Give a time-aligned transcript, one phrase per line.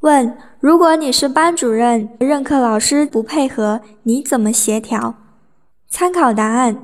[0.00, 5.14] 问：如果你是班主任，任课老师不配合，你怎么协调？
[5.90, 6.78] 参考答案：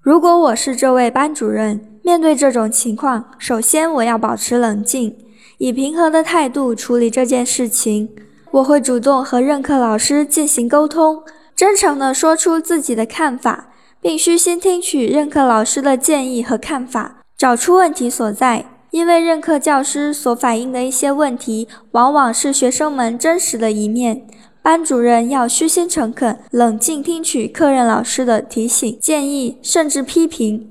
[0.00, 5.16] 如果我是这位班主任，面对这种情况，首先我要保持冷静，
[5.58, 8.08] 以平和的态度处理这件事情。
[8.50, 11.22] 我会主动和任课老师进行沟通，
[11.54, 13.68] 真诚地说出自己的看法，
[14.00, 18.66] 并虚心听取任课老师的建议和看法，找出问题所在。
[18.90, 24.26] 因为任课教师所反映的一些问题，往往是学生们真实的一面。
[24.62, 30.68] 班主任要虚心诚恳、冷静听取课任老师的提醒、建议，甚至批评。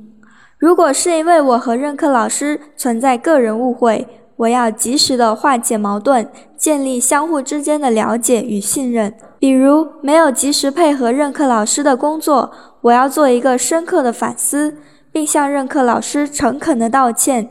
[0.58, 4.06] 如果是因为我和任课老师存在个人误会，
[4.36, 9.14] 我要及时的化解矛盾，建立相互之间的了解与信任。
[9.40, 14.78] 比如没有及时配合任课老师的工作，我要做一个深刻的反思，
[15.12, 17.50] 并向任课老师诚恳的道歉。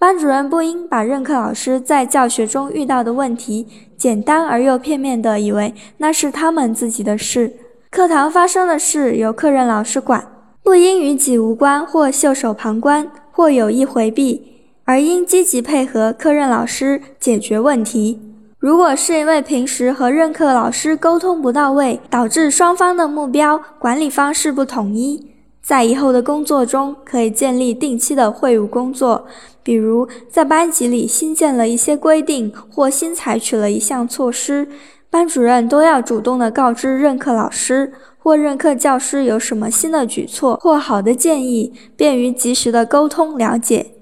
[0.00, 3.66] 班主任不应把任课老师在教学中遇到的问题，
[3.98, 7.52] 简单而又片面地以为那是他们自己的事。
[7.90, 10.26] 课堂发生的事由课任老师管，
[10.62, 18.18] 不应与己无关或袖手旁观或有意回避，而应积极配合课任老师解决问题。
[18.58, 25.29] 如果是因为平时和任课老师沟通不到位，导致双方的目标管理方式不统一。
[25.62, 29.26] 在以后的工作中，可以建立定期的会务工作，
[29.62, 34.66] 比如在班级里新建了一些规定，或新采取了一项措施，
[35.10, 43.92] 班主任都要主动的告知任课老师或任课教师有什么新的举措或好的建议，便于及时的沟通了解。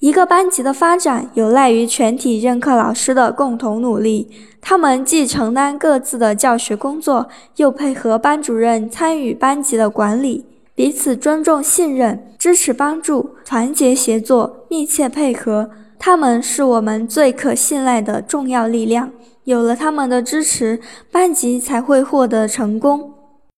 [0.00, 4.28] 一个班级的发展有赖于全体任课老师的共同努力，
[4.60, 10.44] 他们既承担各自的教学工作，又配合班主任参与班级的管理。
[10.76, 19.10] 彼此尊重、信任、支持、帮助、团结协作、密切配合，他们是我们最可信赖的重要力量。
[19.44, 20.80] 有了他们的支持，
[21.12, 23.12] 班级才会获得成功。